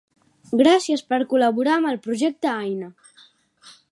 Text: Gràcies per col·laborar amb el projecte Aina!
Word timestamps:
Gràcies 0.61 1.03
per 1.11 1.19
col·laborar 1.33 1.75
amb 1.77 1.91
el 1.91 2.01
projecte 2.07 2.53
Aina! 2.53 2.91